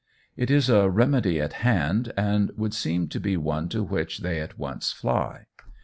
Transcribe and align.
It 0.35 0.49
is 0.49 0.67
a 0.67 0.89
remedy 0.89 1.39
at 1.39 1.53
hand, 1.61 2.11
and 2.17 2.49
would 2.57 2.73
seem 2.73 3.07
to 3.09 3.19
be 3.19 3.37
one 3.37 3.69
to 3.69 3.83
which 3.83 4.21
they 4.21 4.41
at 4.41 4.57
once 4.57 4.91
fly. 4.91 5.45